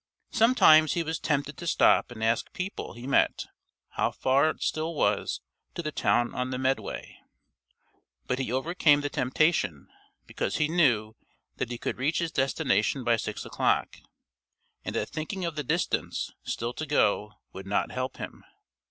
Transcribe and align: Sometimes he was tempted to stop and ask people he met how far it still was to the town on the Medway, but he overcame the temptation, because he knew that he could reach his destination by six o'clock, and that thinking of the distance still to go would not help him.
Sometimes 0.31 0.93
he 0.93 1.03
was 1.03 1.19
tempted 1.19 1.57
to 1.59 1.67
stop 1.67 2.09
and 2.09 2.23
ask 2.23 2.51
people 2.53 2.93
he 2.93 3.05
met 3.05 3.45
how 3.89 4.09
far 4.09 4.49
it 4.49 4.63
still 4.63 4.95
was 4.95 5.41
to 5.75 5.83
the 5.83 5.91
town 5.91 6.33
on 6.33 6.49
the 6.49 6.57
Medway, 6.57 7.19
but 8.25 8.39
he 8.39 8.51
overcame 8.51 9.01
the 9.01 9.11
temptation, 9.11 9.89
because 10.25 10.55
he 10.55 10.67
knew 10.67 11.15
that 11.57 11.69
he 11.69 11.77
could 11.77 11.99
reach 11.99 12.17
his 12.17 12.31
destination 12.31 13.03
by 13.03 13.15
six 13.15 13.45
o'clock, 13.45 13.97
and 14.83 14.95
that 14.95 15.07
thinking 15.09 15.45
of 15.45 15.55
the 15.55 15.63
distance 15.63 16.31
still 16.41 16.73
to 16.73 16.87
go 16.87 17.33
would 17.53 17.67
not 17.67 17.91
help 17.91 18.17
him. 18.17 18.43